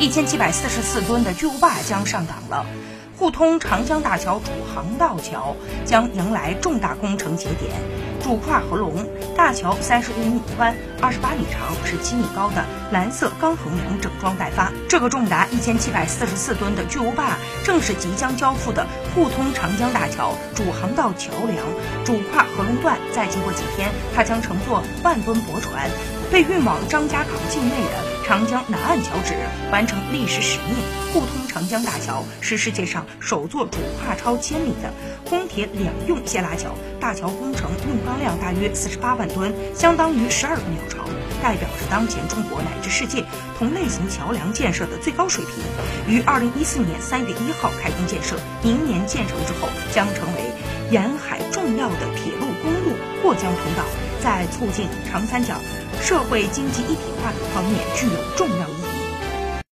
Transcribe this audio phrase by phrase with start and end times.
[0.00, 2.64] 一千七百四十四吨的巨无霸将上港了。
[3.16, 7.72] 互通长江大桥主航道桥将迎来重大工程节点，
[8.22, 9.04] 主跨合龙
[9.36, 10.72] 大桥三十五米宽、
[11.02, 14.70] 二十八米长、十七米高的蓝色钢横梁整装待发。
[14.88, 18.86] 这个重达一千七百四十四吨的巨无霸，正是即将交付的
[19.16, 21.66] 互通长江大桥主航道桥梁
[22.04, 22.96] 主跨合龙段。
[23.12, 25.90] 再经过几天，它将乘坐万吨驳船，
[26.30, 28.07] 被运往张家港境内的。
[28.28, 29.32] 长江南岸桥址
[29.72, 30.76] 完成历史使命，
[31.14, 34.92] 互通长江大桥是世界上首座主跨超千米的
[35.30, 36.74] 公铁两用线拉桥。
[37.00, 41.08] 大桥工程用钢量大约四十八万吨，相当于十二个鸟巢，
[41.42, 43.24] 代表着当前中国乃至世界
[43.58, 46.14] 同类型桥梁建设的最高水平。
[46.14, 50.52] 于二零一四年三月一号开工建设，明年建成之后将成为
[50.90, 53.84] 沿海重要的铁路、公路过江通道。
[54.22, 55.54] 在促进长三角
[56.00, 58.87] 社会经济一体化方面具有重要意义。